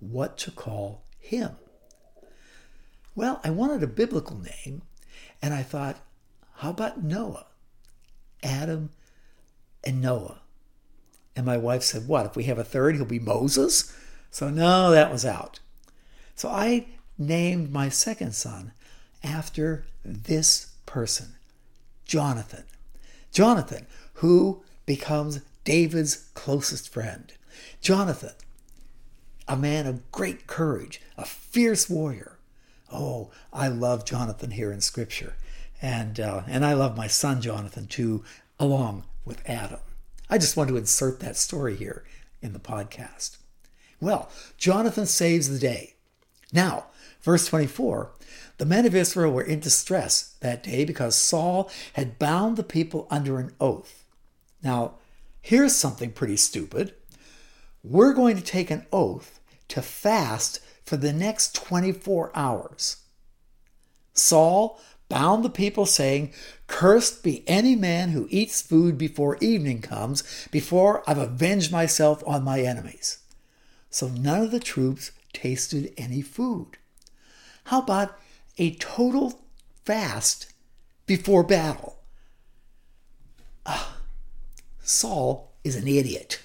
What 0.00 0.36
to 0.38 0.50
call 0.50 1.04
him? 1.18 1.56
Well, 3.14 3.40
I 3.44 3.50
wanted 3.50 3.82
a 3.82 3.88
biblical 3.88 4.38
name, 4.38 4.82
and 5.40 5.54
I 5.54 5.62
thought, 5.62 5.98
how 6.56 6.70
about 6.70 7.02
Noah? 7.02 7.46
Adam 8.42 8.90
and 9.82 10.00
Noah. 10.00 10.40
And 11.36 11.44
my 11.44 11.56
wife 11.56 11.82
said, 11.82 12.06
What? 12.06 12.26
If 12.26 12.36
we 12.36 12.44
have 12.44 12.58
a 12.58 12.64
third, 12.64 12.96
he'll 12.96 13.04
be 13.04 13.18
Moses? 13.18 13.92
So, 14.30 14.50
no, 14.50 14.90
that 14.90 15.10
was 15.10 15.24
out. 15.24 15.60
So 16.34 16.48
I 16.48 16.86
named 17.18 17.72
my 17.72 17.88
second 17.88 18.34
son 18.34 18.72
after 19.22 19.86
this 20.04 20.74
person, 20.86 21.34
Jonathan. 22.04 22.64
Jonathan, 23.32 23.86
who 24.14 24.62
becomes 24.86 25.40
David's 25.64 26.28
closest 26.34 26.88
friend. 26.88 27.32
Jonathan, 27.80 28.34
a 29.48 29.56
man 29.56 29.86
of 29.86 30.10
great 30.12 30.46
courage, 30.46 31.00
a 31.16 31.24
fierce 31.24 31.88
warrior. 31.88 32.33
Oh, 32.94 33.30
I 33.52 33.68
love 33.68 34.04
Jonathan 34.04 34.52
here 34.52 34.72
in 34.72 34.80
Scripture. 34.80 35.34
And, 35.82 36.18
uh, 36.18 36.42
and 36.46 36.64
I 36.64 36.74
love 36.74 36.96
my 36.96 37.08
son 37.08 37.42
Jonathan 37.42 37.86
too, 37.86 38.24
along 38.58 39.04
with 39.24 39.42
Adam. 39.48 39.80
I 40.30 40.38
just 40.38 40.56
want 40.56 40.68
to 40.70 40.76
insert 40.76 41.20
that 41.20 41.36
story 41.36 41.76
here 41.76 42.04
in 42.40 42.52
the 42.52 42.58
podcast. 42.58 43.38
Well, 44.00 44.30
Jonathan 44.56 45.06
saves 45.06 45.48
the 45.48 45.58
day. 45.58 45.94
Now, 46.52 46.86
verse 47.22 47.46
24 47.46 48.12
the 48.56 48.66
men 48.66 48.86
of 48.86 48.94
Israel 48.94 49.32
were 49.32 49.42
in 49.42 49.58
distress 49.58 50.36
that 50.40 50.62
day 50.62 50.84
because 50.84 51.16
Saul 51.16 51.68
had 51.94 52.20
bound 52.20 52.56
the 52.56 52.62
people 52.62 53.08
under 53.10 53.40
an 53.40 53.52
oath. 53.60 54.04
Now, 54.62 54.94
here's 55.42 55.74
something 55.74 56.12
pretty 56.12 56.36
stupid. 56.36 56.94
We're 57.82 58.12
going 58.12 58.36
to 58.36 58.42
take 58.42 58.70
an 58.70 58.86
oath 58.92 59.40
to 59.68 59.82
fast 59.82 60.60
for 60.84 60.96
the 60.96 61.12
next 61.12 61.54
24 61.54 62.30
hours. 62.34 62.98
Saul 64.12 64.80
bound 65.08 65.44
the 65.44 65.50
people, 65.50 65.86
saying, 65.86 66.32
Cursed 66.66 67.22
be 67.22 67.46
any 67.48 67.76
man 67.76 68.10
who 68.10 68.26
eats 68.30 68.62
food 68.62 68.96
before 68.96 69.36
evening 69.40 69.80
comes, 69.82 70.48
before 70.50 71.02
I've 71.08 71.18
avenged 71.18 71.70
myself 71.70 72.22
on 72.26 72.44
my 72.44 72.60
enemies. 72.60 73.18
So 73.90 74.08
none 74.08 74.42
of 74.42 74.50
the 74.50 74.60
troops 74.60 75.12
tasted 75.32 75.92
any 75.96 76.22
food. 76.22 76.78
How 77.64 77.80
about 77.80 78.18
a 78.58 78.74
total 78.74 79.42
fast 79.84 80.52
before 81.06 81.44
battle? 81.44 81.98
Uh, 83.66 83.92
Saul 84.82 85.52
is 85.64 85.76
an 85.76 85.88
idiot. 85.88 86.42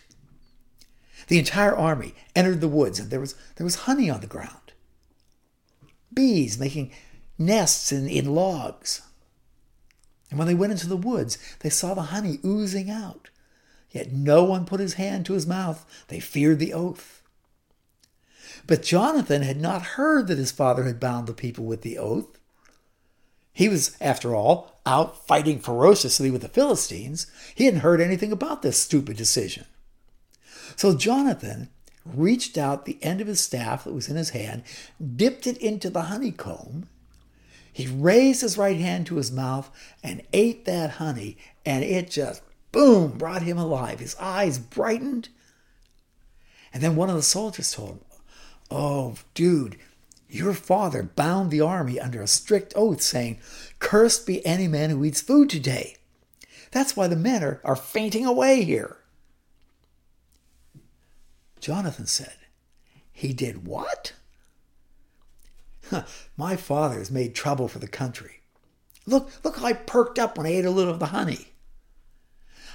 The 1.29 1.37
entire 1.37 1.75
army 1.75 2.15
entered 2.35 2.59
the 2.59 2.67
woods, 2.67 2.99
and 2.99 3.11
there 3.11 3.19
was, 3.19 3.35
there 3.55 3.63
was 3.63 3.75
honey 3.85 4.09
on 4.09 4.21
the 4.21 4.27
ground. 4.27 4.73
Bees 6.11 6.59
making 6.59 6.91
nests 7.37 7.91
in, 7.91 8.07
in 8.07 8.33
logs. 8.33 9.03
And 10.31 10.39
when 10.39 10.47
they 10.47 10.55
went 10.55 10.71
into 10.71 10.89
the 10.89 10.97
woods, 10.97 11.37
they 11.59 11.69
saw 11.69 11.93
the 11.93 12.01
honey 12.01 12.39
oozing 12.43 12.89
out. 12.89 13.29
Yet 13.91 14.11
no 14.11 14.43
one 14.43 14.65
put 14.65 14.79
his 14.79 14.95
hand 14.95 15.27
to 15.27 15.33
his 15.33 15.45
mouth. 15.45 15.85
They 16.07 16.19
feared 16.19 16.57
the 16.57 16.73
oath. 16.73 17.21
But 18.65 18.81
Jonathan 18.81 19.43
had 19.43 19.61
not 19.61 19.83
heard 19.83 20.27
that 20.27 20.39
his 20.39 20.51
father 20.51 20.85
had 20.85 20.99
bound 20.99 21.27
the 21.27 21.33
people 21.33 21.65
with 21.65 21.83
the 21.83 21.99
oath. 21.99 22.39
He 23.53 23.69
was, 23.69 23.95
after 24.01 24.33
all, 24.33 24.81
out 24.83 25.27
fighting 25.27 25.59
ferociously 25.59 26.31
with 26.31 26.41
the 26.41 26.49
Philistines. 26.49 27.27
He 27.53 27.65
hadn't 27.65 27.81
heard 27.81 28.01
anything 28.01 28.31
about 28.31 28.63
this 28.63 28.79
stupid 28.79 29.15
decision. 29.15 29.65
So 30.79 30.95
Jonathan 30.95 31.67
reached 32.05 32.57
out 32.57 32.85
the 32.85 33.03
end 33.03 33.19
of 33.19 33.27
his 33.27 33.41
staff 33.41 33.83
that 33.83 33.91
was 33.91 34.07
in 34.07 34.15
his 34.15 34.29
hand, 34.29 34.63
dipped 35.17 35.45
it 35.45 35.57
into 35.57 35.89
the 35.89 36.03
honeycomb. 36.03 36.87
He 37.73 37.85
raised 37.87 38.39
his 38.39 38.57
right 38.57 38.77
hand 38.77 39.05
to 39.07 39.17
his 39.17 39.29
mouth 39.29 39.69
and 40.01 40.21
ate 40.31 40.63
that 40.63 40.91
honey, 40.91 41.37
and 41.65 41.83
it 41.83 42.09
just, 42.09 42.41
boom, 42.71 43.17
brought 43.17 43.41
him 43.41 43.57
alive. 43.57 43.99
His 43.99 44.15
eyes 44.21 44.57
brightened. 44.57 45.27
And 46.73 46.81
then 46.81 46.95
one 46.95 47.09
of 47.09 47.17
the 47.17 47.23
soldiers 47.23 47.73
told 47.73 47.89
him, 47.89 47.99
Oh, 48.71 49.15
dude, 49.33 49.75
your 50.29 50.53
father 50.53 51.03
bound 51.03 51.51
the 51.51 51.59
army 51.59 51.99
under 51.99 52.21
a 52.21 52.27
strict 52.27 52.71
oath, 52.77 53.01
saying, 53.01 53.41
Cursed 53.79 54.25
be 54.25 54.45
any 54.45 54.69
man 54.69 54.91
who 54.91 55.03
eats 55.03 55.19
food 55.19 55.49
today. 55.49 55.97
That's 56.71 56.95
why 56.95 57.07
the 57.07 57.17
men 57.17 57.43
are, 57.43 57.59
are 57.65 57.75
fainting 57.75 58.25
away 58.25 58.63
here. 58.63 58.98
Jonathan 61.59 62.05
said, 62.05 62.35
He 63.11 63.33
did 63.33 63.67
what? 63.67 64.13
My 66.37 66.55
father 66.55 66.99
has 66.99 67.11
made 67.11 67.35
trouble 67.35 67.67
for 67.67 67.79
the 67.79 67.87
country. 67.87 68.41
Look, 69.05 69.31
look 69.43 69.57
how 69.57 69.65
I 69.65 69.73
perked 69.73 70.19
up 70.19 70.37
when 70.37 70.45
I 70.45 70.51
ate 70.51 70.65
a 70.65 70.71
little 70.71 70.93
of 70.93 70.99
the 70.99 71.07
honey. 71.07 71.53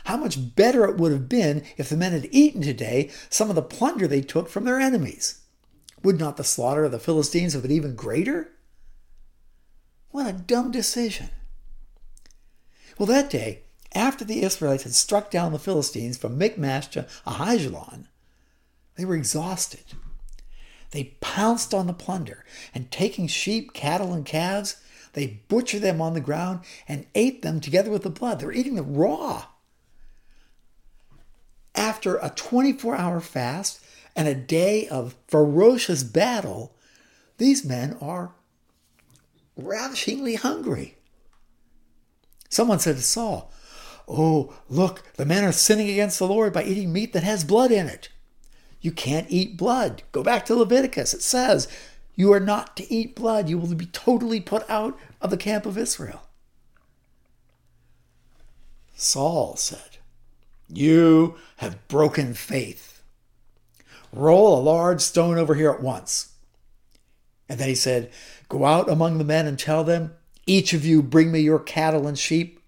How 0.05 0.17
much 0.17 0.55
better 0.55 0.85
it 0.85 0.99
would 0.99 1.13
have 1.13 1.29
been 1.29 1.65
if 1.77 1.89
the 1.89 1.97
men 1.97 2.13
had 2.13 2.29
eaten 2.31 2.61
today 2.61 3.11
some 3.31 3.49
of 3.49 3.57
the 3.57 3.63
plunder 3.63 4.07
they 4.07 4.21
took 4.21 4.49
from 4.49 4.65
their 4.65 4.79
enemies. 4.79 5.41
Would 6.03 6.19
not 6.19 6.37
the 6.37 6.45
slaughter 6.45 6.85
of 6.85 6.93
the 6.93 6.99
Philistines 6.99 7.55
have 7.55 7.63
been 7.63 7.71
even 7.71 7.95
greater? 7.95 8.51
What 10.11 10.27
a 10.27 10.33
dumb 10.33 10.71
decision. 10.71 11.31
Well, 12.99 13.07
that 13.07 13.31
day, 13.31 13.63
after 13.95 14.25
the 14.25 14.43
Israelites 14.43 14.83
had 14.83 14.95
struck 14.95 15.31
down 15.31 15.53
the 15.53 15.59
Philistines 15.59 16.19
from 16.19 16.37
Michmash 16.37 16.89
to 16.89 17.07
Aijalon, 17.27 18.07
they 18.97 19.05
were 19.05 19.17
exhausted. 19.17 19.85
They 20.91 21.17
pounced 21.21 21.75
on 21.75 21.87
the 21.87 21.93
plunder, 21.93 22.45
and 22.73 22.91
taking 22.91 23.27
sheep, 23.27 23.73
cattle, 23.73 24.13
and 24.13 24.25
calves, 24.25 24.77
they 25.15 25.41
butchered 25.49 25.83
them 25.83 26.01
on 26.01 26.15
the 26.15 26.21
ground 26.21 26.61
and 26.87 27.07
ate 27.15 27.43
them 27.43 27.61
together 27.61 27.91
with 27.91 28.03
the 28.03 28.11
blood. 28.11 28.39
They 28.39 28.47
were 28.47 28.53
eating 28.53 28.75
them 28.75 28.95
raw. 28.95 29.47
After 31.75 32.17
a 32.17 32.31
24 32.31 32.97
hour 32.97 33.21
fast 33.21 33.81
and 34.15 34.29
a 34.29 34.35
day 34.35 34.87
of 34.87 35.17
ferocious 35.27 36.05
battle, 36.05 36.77
these 37.39 37.65
men 37.65 37.97
are 38.01 38.33
ravishingly 39.57 40.35
hungry. 40.37 40.97
Someone 42.49 42.79
said 42.79 42.97
to 42.97 43.03
Saul, 43.03 43.53
Oh, 44.07 44.55
look, 44.69 45.03
the 45.15 45.25
men 45.25 45.45
are 45.45 45.53
sinning 45.53 45.89
against 45.89 46.19
the 46.19 46.29
Lord 46.29 46.53
by 46.53 46.63
eating 46.65 46.93
meat 46.93 47.13
that 47.15 47.23
has 47.23 47.43
blood 47.43 47.73
in 47.73 47.89
it. 47.89 48.11
You 48.85 48.93
can't 48.93 49.31
eat 49.31 49.57
blood. 49.57 50.03
Go 50.13 50.23
back 50.23 50.45
to 50.45 50.55
Leviticus. 50.55 51.15
It 51.15 51.23
says, 51.23 51.69
You 52.17 52.31
are 52.35 52.39
not 52.39 52.77
to 52.77 52.93
eat 52.93 53.17
blood. 53.17 53.49
You 53.49 53.57
will 53.57 53.75
be 53.75 53.87
totally 53.87 54.41
put 54.41 54.69
out 54.69 54.99
of 55.23 55.31
the 55.31 55.39
camp 55.39 55.65
of 55.65 55.79
Israel. 55.79 56.29
Saul 58.95 59.57
said, 59.57 59.97
You 60.69 61.37
have 61.57 61.89
broken 61.89 62.35
faith. 62.35 63.03
Roll 64.13 64.59
a 64.59 64.61
large 64.61 65.01
stone 65.01 65.39
over 65.39 65.55
here 65.55 65.71
at 65.71 65.83
once. 65.83 66.35
And 67.49 67.59
then 67.59 67.69
he 67.69 67.75
said, 67.75 68.11
Go 68.51 68.67
out 68.67 68.91
among 68.91 69.17
the 69.17 69.25
men 69.25 69.47
and 69.47 69.59
tell 69.59 69.83
them, 69.83 70.13
Each 70.47 70.75
of 70.75 70.85
you 70.85 71.03
bring 71.03 71.33
me 71.33 71.41
your 71.41 71.59
cattle 71.59 72.07
and 72.07 72.19
sheep 72.19 72.61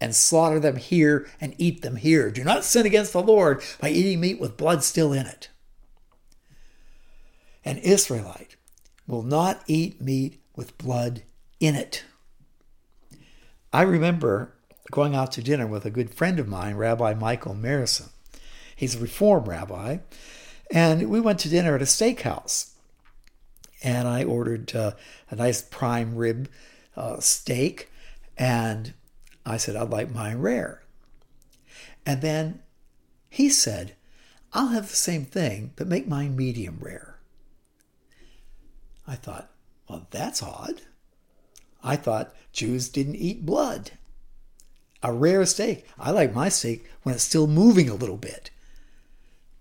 and 0.00 0.12
slaughter 0.16 0.58
them 0.58 0.74
here 0.74 1.28
and 1.40 1.54
eat 1.56 1.82
them 1.82 1.94
here. 1.94 2.32
Do 2.32 2.42
not 2.42 2.64
sin 2.64 2.84
against 2.84 3.12
the 3.12 3.22
Lord 3.22 3.62
by 3.80 3.90
eating 3.90 4.18
meat 4.18 4.40
with 4.40 4.56
blood 4.56 4.82
still 4.82 5.12
in 5.12 5.26
it. 5.26 5.50
An 7.64 7.78
Israelite 7.78 8.56
will 9.06 9.22
not 9.22 9.62
eat 9.66 10.00
meat 10.00 10.40
with 10.56 10.78
blood 10.78 11.22
in 11.60 11.74
it. 11.74 12.04
I 13.72 13.82
remember 13.82 14.52
going 14.90 15.14
out 15.14 15.32
to 15.32 15.42
dinner 15.42 15.66
with 15.66 15.84
a 15.86 15.90
good 15.90 16.12
friend 16.12 16.38
of 16.38 16.48
mine, 16.48 16.76
Rabbi 16.76 17.14
Michael 17.14 17.54
Marison. 17.54 18.10
He's 18.76 18.96
a 18.96 19.00
Reform 19.00 19.44
rabbi. 19.44 19.98
And 20.70 21.08
we 21.08 21.20
went 21.20 21.38
to 21.40 21.48
dinner 21.48 21.74
at 21.74 21.82
a 21.82 21.86
steakhouse. 21.86 22.72
And 23.82 24.08
I 24.08 24.24
ordered 24.24 24.74
uh, 24.74 24.92
a 25.30 25.36
nice 25.36 25.62
prime 25.62 26.14
rib 26.14 26.48
uh, 26.96 27.20
steak. 27.20 27.90
And 28.36 28.94
I 29.46 29.56
said, 29.56 29.76
I'd 29.76 29.90
like 29.90 30.12
mine 30.12 30.38
rare. 30.38 30.82
And 32.04 32.22
then 32.22 32.60
he 33.28 33.48
said, 33.48 33.94
I'll 34.52 34.68
have 34.68 34.90
the 34.90 34.96
same 34.96 35.24
thing, 35.24 35.72
but 35.76 35.86
make 35.86 36.06
mine 36.06 36.36
medium 36.36 36.78
rare. 36.80 37.18
I 39.06 39.16
thought, 39.16 39.50
well, 39.88 40.06
that's 40.10 40.42
odd. 40.42 40.82
I 41.82 41.96
thought 41.96 42.34
Jews 42.52 42.88
didn't 42.88 43.16
eat 43.16 43.44
blood. 43.44 43.92
A 45.02 45.12
rare 45.12 45.44
steak. 45.46 45.86
I 45.98 46.12
like 46.12 46.34
my 46.34 46.48
steak 46.48 46.88
when 47.02 47.14
it's 47.14 47.24
still 47.24 47.46
moving 47.46 47.88
a 47.88 47.94
little 47.94 48.16
bit. 48.16 48.50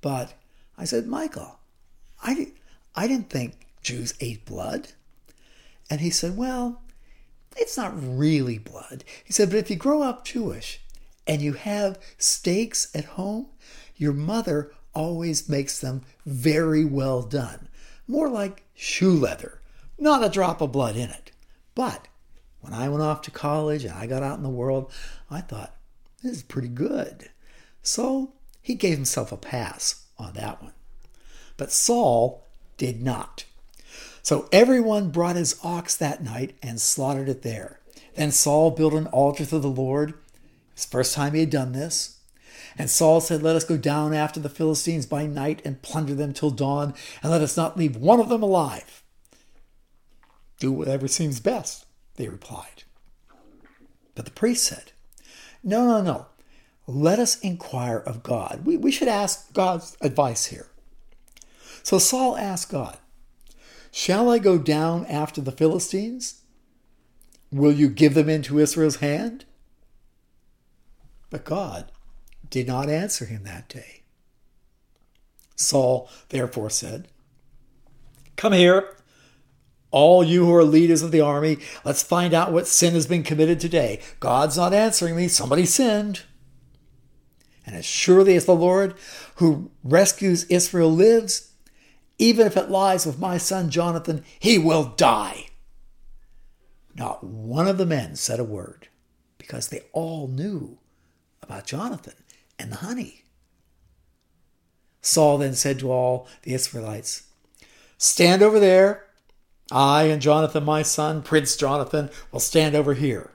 But 0.02 0.34
I 0.78 0.86
said, 0.86 1.08
Michael, 1.08 1.60
I, 2.22 2.52
I 2.96 3.08
didn't 3.08 3.30
think 3.30 3.56
Jews 3.82 4.14
ate 4.20 4.46
blood. 4.46 4.90
And 5.90 6.02
he 6.02 6.12
said, 6.12 6.38
well, 6.38 6.82
it's 7.58 7.76
not 7.76 7.94
really 7.96 8.60
blood. 8.60 9.04
He 9.24 9.34
said, 9.34 9.50
but 9.50 9.58
if 9.58 9.70
you 9.70 9.76
grow 9.76 10.04
up 10.04 10.24
Jewish 10.24 10.80
and 11.26 11.42
you 11.42 11.54
have 11.54 12.00
steaks 12.18 12.94
at 12.96 13.06
home, 13.06 13.48
your 13.96 14.14
mother 14.14 14.72
always 14.94 15.50
makes 15.50 15.80
them 15.80 16.04
very 16.26 16.86
well 16.86 17.22
done 17.22 17.68
more 18.12 18.30
like 18.30 18.66
shoe 18.76 19.14
leather, 19.14 19.62
not 19.98 20.24
a 20.24 20.30
drop 20.30 20.60
of 20.60 20.74
blood 20.74 20.98
in 20.98 21.10
it. 21.10 21.32
But 21.74 22.10
when 22.60 22.74
I 22.74 22.90
went 22.90 23.02
off 23.02 23.22
to 23.24 23.32
college 23.32 23.86
and 23.86 23.94
I 23.94 24.06
got 24.06 24.22
out 24.22 24.38
in 24.38 24.44
the 24.44 24.50
world, 24.50 24.92
I 25.30 25.40
thought, 25.40 25.76
this 26.22 26.34
is 26.34 26.44
pretty 26.44 26.68
good. 26.68 27.30
So 27.82 28.34
he 28.62 28.76
gave 28.76 28.98
himself 28.98 29.32
a 29.32 29.38
pass 29.38 30.06
on 30.20 30.34
that 30.34 30.62
one. 30.62 30.74
But 31.56 31.72
Saul 31.72 32.48
did 32.78 33.02
not. 33.02 33.46
So 34.22 34.50
everyone 34.52 35.10
brought 35.10 35.38
his 35.38 35.58
ox 35.64 35.96
that 35.96 36.22
night 36.22 36.56
and 36.62 36.82
slaughtered 36.82 37.30
it 37.30 37.42
there. 37.42 37.80
Then 38.16 38.32
Saul 38.32 38.72
built 38.72 38.94
an 38.94 39.08
altar 39.08 39.46
to 39.46 39.58
the 39.58 39.70
Lord. 39.70 40.14
It's 40.74 40.86
the 40.86 40.92
first 40.92 41.16
time 41.16 41.34
he 41.34 41.40
had 41.40 41.50
done 41.50 41.72
this. 41.72 42.18
And 42.82 42.90
Saul 42.90 43.22
said, 43.22 43.44
Let 43.44 43.56
us 43.56 43.64
go 43.64 43.78
down 43.78 44.12
after 44.12 44.40
the 44.40 44.50
Philistines 44.50 45.06
by 45.06 45.28
night 45.28 45.62
and 45.64 45.84
plunder 45.84 46.16
them 46.16 46.34
till 46.34 46.50
dawn, 46.50 46.96
and 47.22 47.32
let 47.32 47.42
us 47.42 47.56
not 47.56 47.78
leave 47.78 47.96
one 47.96 48.20
of 48.20 48.28
them 48.28 48.42
alive. 48.42 49.04
Do 50.58 50.72
whatever 50.72 51.08
seems 51.08 51.40
best, 51.40 51.86
they 52.16 52.28
replied. 52.28 52.86
But 54.16 54.26
the 54.26 54.32
priest 54.32 54.64
said, 54.64 54.94
No, 55.64 55.86
no, 55.86 56.02
no. 56.02 56.26
let 56.88 57.20
us 57.20 57.40
inquire 57.42 58.00
of 58.00 58.24
God. 58.24 58.66
We, 58.66 58.78
we 58.78 58.90
should 58.92 59.08
ask 59.08 59.54
God's 59.54 59.96
advice 60.02 60.48
here. 60.48 60.66
So 61.84 62.00
Saul 62.00 62.36
asked 62.36 62.72
God, 62.72 62.98
Shall 63.92 64.28
I 64.28 64.40
go 64.40 64.58
down 64.58 65.06
after 65.06 65.40
the 65.40 65.52
Philistines? 65.52 66.42
Will 67.52 67.74
you 67.74 67.90
give 67.90 68.16
them 68.16 68.28
into 68.28 68.58
Israel's 68.58 68.96
hand? 68.96 69.46
But 71.30 71.46
God 71.46 71.92
did 72.52 72.68
not 72.68 72.90
answer 72.90 73.26
him 73.26 73.44
that 73.46 73.68
day. 73.68 74.04
Saul 75.56 76.08
therefore 76.30 76.70
said, 76.70 77.08
Come 78.36 78.54
here, 78.54 78.96
all 79.90 80.24
you 80.24 80.46
who 80.46 80.54
are 80.54 80.64
leaders 80.64 81.02
of 81.02 81.12
the 81.12 81.22
army, 81.22 81.58
let's 81.84 82.04
find 82.04 82.34
out 82.34 82.52
what 82.52 82.68
sin 82.68 82.94
has 82.94 83.08
been 83.08 83.24
committed 83.24 83.60
today. 83.60 84.00
God's 84.20 84.58
not 84.58 84.74
answering 84.74 85.16
me, 85.16 85.28
somebody 85.28 85.66
sinned. 85.66 86.24
And 87.66 87.76
as 87.76 87.86
surely 87.86 88.36
as 88.36 88.46
the 88.46 88.56
Lord 88.56 88.96
who 89.36 89.72
rescues 89.84 90.46
Israel 90.46 90.92
lives, 90.92 91.52
even 92.18 92.48
if 92.48 92.58
it 92.58 92.70
lies 92.70 93.06
with 93.06 93.20
my 93.20 93.38
son 93.38 93.70
Jonathan, 93.70 94.24
he 94.40 94.58
will 94.58 94.86
die. 94.96 95.48
Not 96.96 97.24
one 97.24 97.68
of 97.68 97.78
the 97.78 97.86
men 97.86 98.16
said 98.16 98.40
a 98.40 98.44
word 98.44 98.90
because 99.38 99.68
they 99.68 99.84
all 99.94 100.28
knew 100.28 100.80
about 101.42 101.66
Jonathan 101.66 102.14
and 102.62 102.72
the 102.72 102.78
honey. 102.78 103.24
Saul 105.02 105.40
then 105.40 105.56
said 105.56 105.80
to 105.80 105.92
all 105.92 106.28
the 106.44 106.54
Israelites, 106.54 107.24
Stand 107.98 108.42
over 108.42 108.60
there. 108.60 109.06
I 109.72 110.04
and 110.04 110.22
Jonathan, 110.22 110.64
my 110.64 110.82
son, 110.82 111.24
Prince 111.24 111.56
Jonathan, 111.56 112.10
will 112.32 112.40
stand 112.40 112.76
over 112.76 112.94
here. 112.94 113.32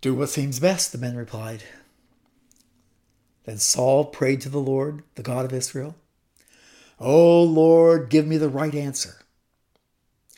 Do 0.00 0.14
what 0.14 0.28
seems 0.28 0.58
best, 0.58 0.90
the 0.90 0.98
men 0.98 1.16
replied. 1.16 1.62
Then 3.44 3.58
Saul 3.58 4.04
prayed 4.04 4.40
to 4.42 4.48
the 4.48 4.58
Lord, 4.58 5.02
the 5.14 5.22
God 5.22 5.44
of 5.44 5.52
Israel, 5.52 5.94
O 6.98 7.42
Lord, 7.42 8.10
give 8.10 8.26
me 8.26 8.36
the 8.36 8.48
right 8.48 8.74
answer. 8.74 9.22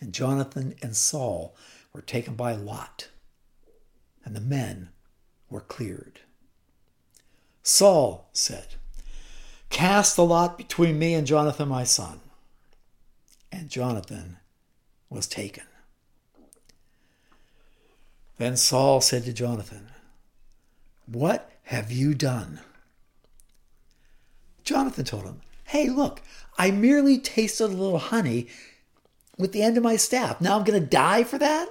And 0.00 0.12
Jonathan 0.12 0.74
and 0.82 0.96
Saul 0.96 1.54
were 1.92 2.00
taken 2.02 2.34
by 2.34 2.52
lot, 2.52 3.08
and 4.24 4.34
the 4.34 4.40
men 4.40 4.90
were 5.50 5.60
cleared. 5.60 6.20
Saul 7.62 8.28
said, 8.32 8.74
Cast 9.70 10.16
the 10.16 10.24
lot 10.24 10.56
between 10.56 10.98
me 10.98 11.14
and 11.14 11.26
Jonathan 11.26 11.68
my 11.68 11.84
son. 11.84 12.20
And 13.50 13.68
Jonathan 13.68 14.36
was 15.08 15.26
taken. 15.26 15.64
Then 18.38 18.56
Saul 18.56 19.00
said 19.00 19.24
to 19.24 19.32
Jonathan, 19.32 19.90
What 21.06 21.50
have 21.64 21.90
you 21.90 22.14
done? 22.14 22.60
Jonathan 24.64 25.04
told 25.04 25.24
him, 25.24 25.40
Hey, 25.64 25.88
look, 25.88 26.20
I 26.58 26.70
merely 26.70 27.18
tasted 27.18 27.64
a 27.64 27.68
little 27.68 27.98
honey 27.98 28.48
with 29.38 29.52
the 29.52 29.62
end 29.62 29.76
of 29.76 29.82
my 29.82 29.96
staff. 29.96 30.40
Now 30.40 30.58
I'm 30.58 30.64
going 30.64 30.80
to 30.80 30.86
die 30.86 31.24
for 31.24 31.38
that? 31.38 31.68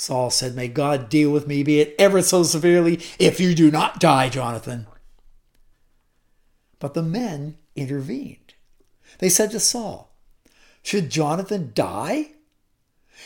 Saul 0.00 0.30
said, 0.30 0.56
May 0.56 0.66
God 0.66 1.10
deal 1.10 1.30
with 1.30 1.46
me, 1.46 1.62
be 1.62 1.78
it 1.78 1.94
ever 1.98 2.22
so 2.22 2.42
severely, 2.42 3.00
if 3.18 3.38
you 3.38 3.54
do 3.54 3.70
not 3.70 4.00
die, 4.00 4.30
Jonathan. 4.30 4.86
But 6.78 6.94
the 6.94 7.02
men 7.02 7.58
intervened. 7.76 8.54
They 9.18 9.28
said 9.28 9.50
to 9.50 9.60
Saul, 9.60 10.10
Should 10.82 11.10
Jonathan 11.10 11.72
die? 11.74 12.30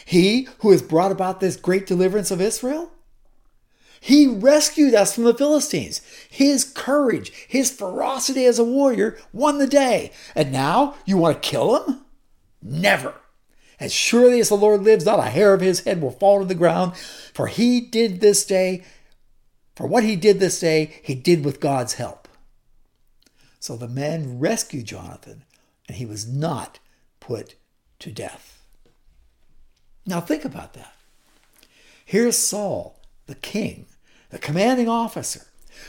He 0.05 0.49
who 0.59 0.73
has 0.73 0.83
brought 0.83 1.13
about 1.13 1.39
this 1.39 1.55
great 1.55 1.87
deliverance 1.87 2.33
of 2.33 2.41
Israel? 2.41 2.91
He 4.01 4.27
rescued 4.27 4.95
us 4.95 5.15
from 5.15 5.23
the 5.23 5.33
Philistines. 5.33 6.01
His 6.29 6.65
courage, 6.65 7.31
his 7.47 7.71
ferocity 7.71 8.47
as 8.47 8.59
a 8.59 8.65
warrior 8.65 9.17
won 9.33 9.59
the 9.59 9.69
day. 9.69 10.11
And 10.35 10.51
now 10.51 10.97
you 11.07 11.19
want 11.19 11.41
to 11.41 11.49
kill 11.49 11.85
him? 11.85 12.01
Never. 12.61 13.15
As 13.81 13.93
surely 13.93 14.41
as 14.41 14.49
the 14.49 14.57
Lord 14.57 14.83
lives, 14.83 15.05
not 15.05 15.19
a 15.19 15.31
hair 15.31 15.53
of 15.53 15.61
his 15.61 15.81
head 15.81 16.01
will 16.01 16.11
fall 16.11 16.41
to 16.41 16.45
the 16.45 16.55
ground. 16.55 16.97
For 16.97 17.49
he 17.49 17.81
did 17.81 18.21
this 18.21 18.45
day, 18.45 18.85
for 19.75 19.87
what 19.87 20.05
he 20.05 20.17
did 20.17 20.39
this 20.39 20.61
day, 20.61 21.01
he 21.03 21.15
did 21.15 21.45
with 21.45 21.61
God's 21.61 21.95
help. 21.95 22.29
So 23.59 23.77
the 23.77 23.89
men 23.89 24.39
rescued 24.39 24.85
Jonathan, 24.85 25.45
and 25.89 25.97
he 25.97 26.07
was 26.07 26.29
not 26.29 26.79
put 27.19 27.55
to 28.01 28.13
death. 28.13 28.63
Now 30.07 30.21
think 30.21 30.45
about 30.45 30.75
that. 30.75 30.95
Here's 32.05 32.37
Saul, 32.37 33.01
the 33.27 33.35
king, 33.35 33.87
the 34.31 34.39
commanding 34.39 34.89
officer, 34.89 35.47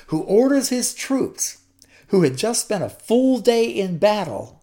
who 0.08 0.22
orders 0.22 0.70
his 0.70 0.94
troops, 0.94 1.58
who 2.08 2.24
had 2.24 2.38
just 2.38 2.62
spent 2.62 2.84
a 2.84 2.90
full 2.90 3.40
day 3.40 3.66
in 3.66 3.98
battle, 3.98 4.55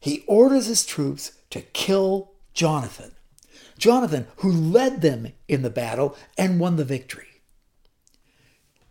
he 0.00 0.24
orders 0.26 0.66
his 0.66 0.84
troops 0.84 1.32
to 1.50 1.60
kill 1.60 2.32
Jonathan. 2.54 3.12
Jonathan, 3.78 4.26
who 4.36 4.50
led 4.50 5.02
them 5.02 5.32
in 5.46 5.62
the 5.62 5.70
battle 5.70 6.16
and 6.36 6.58
won 6.58 6.76
the 6.76 6.84
victory. 6.84 7.42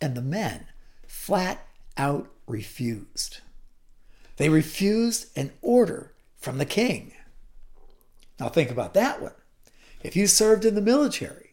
And 0.00 0.16
the 0.16 0.22
men 0.22 0.66
flat 1.06 1.66
out 1.96 2.28
refused. 2.46 3.40
They 4.36 4.48
refused 4.48 5.26
an 5.36 5.52
order 5.60 6.12
from 6.38 6.58
the 6.58 6.64
king. 6.64 7.12
Now, 8.38 8.48
think 8.48 8.70
about 8.70 8.94
that 8.94 9.20
one. 9.20 9.34
If 10.02 10.16
you 10.16 10.26
served 10.26 10.64
in 10.64 10.74
the 10.74 10.80
military 10.80 11.50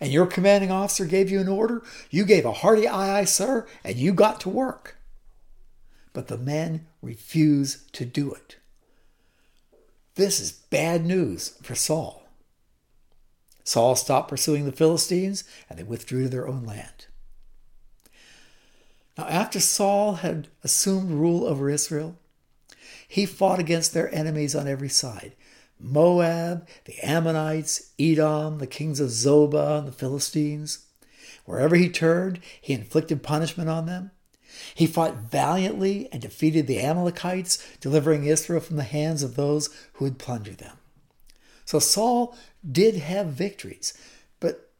and 0.00 0.12
your 0.12 0.26
commanding 0.26 0.70
officer 0.70 1.06
gave 1.06 1.30
you 1.30 1.40
an 1.40 1.48
order, 1.48 1.82
you 2.10 2.24
gave 2.24 2.44
a 2.44 2.52
hearty 2.52 2.86
aye, 2.86 3.20
aye, 3.20 3.24
sir, 3.24 3.66
and 3.82 3.96
you 3.96 4.12
got 4.12 4.40
to 4.40 4.50
work. 4.50 4.98
But 6.12 6.28
the 6.28 6.36
men 6.36 6.86
refused 7.00 7.92
to 7.94 8.04
do 8.04 8.32
it. 8.32 8.56
This 10.16 10.40
is 10.40 10.52
bad 10.52 11.04
news 11.04 11.50
for 11.62 11.74
Saul. 11.74 12.24
Saul 13.64 13.96
stopped 13.96 14.30
pursuing 14.30 14.64
the 14.64 14.72
Philistines 14.72 15.44
and 15.68 15.78
they 15.78 15.82
withdrew 15.82 16.24
to 16.24 16.28
their 16.28 16.48
own 16.48 16.64
land. 16.64 17.06
Now, 19.18 19.26
after 19.26 19.60
Saul 19.60 20.16
had 20.16 20.48
assumed 20.64 21.10
rule 21.10 21.44
over 21.44 21.68
Israel, 21.68 22.16
he 23.06 23.26
fought 23.26 23.58
against 23.58 23.92
their 23.92 24.12
enemies 24.14 24.54
on 24.54 24.66
every 24.66 24.88
side 24.88 25.34
Moab, 25.78 26.66
the 26.86 26.98
Ammonites, 27.02 27.92
Edom, 27.98 28.58
the 28.58 28.66
kings 28.66 29.00
of 29.00 29.10
Zobah, 29.10 29.80
and 29.80 29.88
the 29.88 29.92
Philistines. 29.92 30.86
Wherever 31.44 31.76
he 31.76 31.90
turned, 31.90 32.40
he 32.60 32.72
inflicted 32.72 33.22
punishment 33.22 33.68
on 33.68 33.84
them. 33.84 34.10
He 34.74 34.86
fought 34.86 35.30
valiantly 35.30 36.08
and 36.12 36.20
defeated 36.22 36.66
the 36.66 36.80
Amalekites, 36.80 37.64
delivering 37.80 38.24
Israel 38.24 38.60
from 38.60 38.76
the 38.76 38.82
hands 38.82 39.22
of 39.22 39.36
those 39.36 39.70
who 39.94 40.04
had 40.04 40.18
plundered 40.18 40.58
them. 40.58 40.76
So 41.64 41.78
Saul 41.78 42.36
did 42.70 42.96
have 42.96 43.26
victories. 43.26 43.92
But 44.40 44.70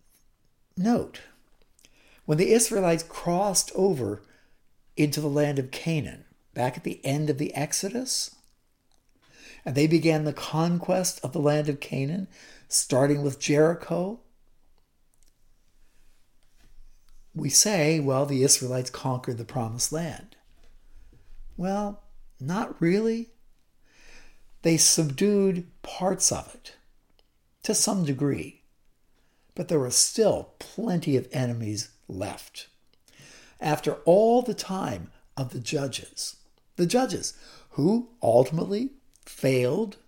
note, 0.76 1.20
when 2.24 2.38
the 2.38 2.52
Israelites 2.52 3.02
crossed 3.02 3.72
over 3.74 4.22
into 4.96 5.20
the 5.20 5.28
land 5.28 5.58
of 5.58 5.70
Canaan, 5.70 6.24
back 6.54 6.76
at 6.76 6.84
the 6.84 7.04
end 7.04 7.28
of 7.28 7.38
the 7.38 7.54
Exodus, 7.54 8.34
and 9.64 9.74
they 9.74 9.86
began 9.86 10.24
the 10.24 10.32
conquest 10.32 11.20
of 11.22 11.32
the 11.32 11.40
land 11.40 11.68
of 11.68 11.80
Canaan, 11.80 12.28
starting 12.68 13.22
with 13.22 13.40
Jericho. 13.40 14.20
We 17.36 17.50
say, 17.50 18.00
well, 18.00 18.24
the 18.24 18.42
Israelites 18.42 18.88
conquered 18.88 19.36
the 19.36 19.44
promised 19.44 19.92
land. 19.92 20.36
Well, 21.58 22.02
not 22.40 22.80
really. 22.80 23.28
They 24.62 24.78
subdued 24.78 25.66
parts 25.82 26.32
of 26.32 26.52
it 26.54 26.76
to 27.62 27.74
some 27.74 28.04
degree, 28.04 28.62
but 29.54 29.68
there 29.68 29.78
were 29.78 29.90
still 29.90 30.54
plenty 30.58 31.14
of 31.16 31.28
enemies 31.30 31.90
left. 32.08 32.68
After 33.60 33.98
all 34.06 34.40
the 34.40 34.54
time 34.54 35.10
of 35.36 35.50
the 35.50 35.60
judges, 35.60 36.36
the 36.76 36.86
judges 36.86 37.34
who 37.70 38.08
ultimately 38.22 38.92
failed. 39.26 39.98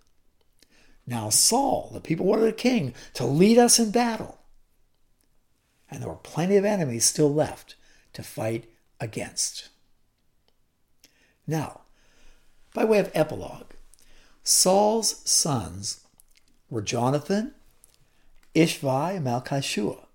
Now, 1.05 1.29
Saul, 1.29 1.91
the 1.93 2.01
people 2.01 2.25
wanted 2.25 2.47
a 2.47 2.53
king 2.53 2.95
to 3.13 3.25
lead 3.25 3.59
us 3.59 3.77
in 3.77 3.91
battle. 3.91 4.38
And 5.89 6.01
there 6.01 6.09
were 6.09 6.15
plenty 6.15 6.55
of 6.55 6.65
enemies 6.65 7.05
still 7.05 7.33
left 7.33 7.75
to 8.13 8.23
fight 8.23 8.65
against. 8.99 9.69
Now, 11.47 11.81
by 12.73 12.85
way 12.85 12.99
of 12.99 13.11
epilogue, 13.13 13.71
Saul's 14.43 15.27
sons 15.29 16.01
were 16.69 16.81
Jonathan, 16.81 17.53
Ishvi, 18.53 19.15
and 19.15 19.25
Malchishua. 19.25 20.05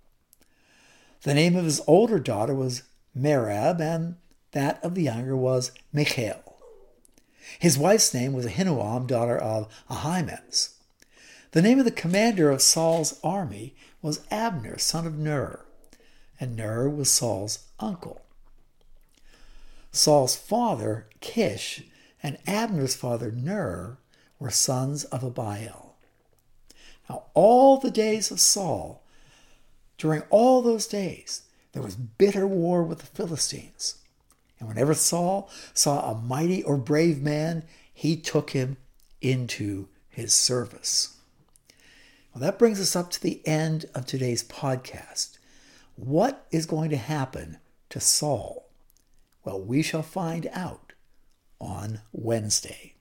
The 1.23 1.35
name 1.35 1.57
of 1.57 1.65
his 1.65 1.81
older 1.87 2.19
daughter 2.19 2.55
was 2.55 2.83
Merab, 3.17 3.81
and 3.81 4.17
that 4.53 4.83
of 4.85 4.95
the 4.95 5.03
younger 5.03 5.37
was 5.37 5.73
Michal. 5.93 6.57
His 7.59 7.79
wife's 7.79 8.15
name 8.15 8.33
was 8.33 8.47
Ahinoam, 8.47 9.07
daughter 9.07 9.37
of 9.37 9.69
Ahimaaz. 9.91 10.77
The 11.53 11.63
name 11.63 11.79
of 11.79 11.85
the 11.85 11.91
commander 11.91 12.51
of 12.51 12.63
Saul's 12.63 13.21
army 13.23 13.75
was 14.03 14.21
Abner, 14.31 14.79
son 14.79 15.07
of 15.07 15.17
Ner, 15.17 15.64
and 16.45 16.57
Ner 16.57 16.91
was 16.91 17.11
Saul's 17.11 17.61
uncle. 17.81 18.21
Saul's 19.91 20.37
father, 20.37 21.07
Kish, 21.23 21.85
and 22.23 22.37
Abner's 22.47 22.95
father, 22.95 23.33
Ner, 23.33 23.97
were 24.39 24.51
sons 24.51 25.05
of 25.05 25.23
Abiel. 25.25 25.95
Now, 27.09 27.23
all 27.33 27.79
the 27.79 27.91
days 27.91 28.31
of 28.31 28.41
Saul, 28.41 29.03
during 29.97 30.21
all 30.29 30.61
those 30.61 30.87
days, 30.87 31.45
there 31.73 31.83
was 31.83 31.97
bitter 31.97 32.47
war 32.47 32.83
with 32.83 32.99
the 32.99 33.07
Philistines. 33.07 33.97
And 34.61 34.69
whenever 34.69 34.93
Saul 34.93 35.51
saw 35.73 36.11
a 36.11 36.15
mighty 36.15 36.63
or 36.63 36.77
brave 36.77 37.23
man, 37.23 37.65
he 37.91 38.17
took 38.17 38.51
him 38.51 38.77
into 39.23 39.89
his 40.11 40.35
service. 40.35 41.17
Well, 42.35 42.43
that 42.43 42.59
brings 42.59 42.81
us 42.83 42.95
up 42.95 43.11
to 43.13 43.23
the 43.23 43.41
end 43.47 43.87
of 43.95 44.05
today's 44.05 44.45
podcast. 44.45 45.34
What 45.97 46.47
is 46.51 46.67
going 46.67 46.91
to 46.91 46.97
happen 46.97 47.59
to 47.91 48.01
Saul? 48.01 48.67
Well, 49.45 49.61
we 49.61 49.83
shall 49.83 50.03
find 50.03 50.49
out 50.53 50.93
on 51.61 52.01
Wednesday. 52.13 52.95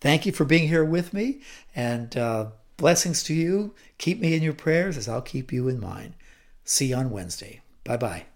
Thank 0.00 0.26
you 0.26 0.32
for 0.32 0.44
being 0.44 0.68
here 0.68 0.84
with 0.84 1.14
me, 1.14 1.40
and 1.74 2.16
uh, 2.16 2.46
blessings 2.76 3.22
to 3.24 3.34
you. 3.34 3.74
Keep 3.98 4.20
me 4.20 4.34
in 4.34 4.42
your 4.42 4.54
prayers 4.54 4.96
as 4.96 5.08
I'll 5.08 5.22
keep 5.22 5.52
you 5.52 5.68
in 5.68 5.80
mine. 5.80 6.14
See 6.64 6.86
you 6.86 6.96
on 6.96 7.10
Wednesday. 7.10 7.60
Bye 7.84 7.96
bye. 7.96 8.26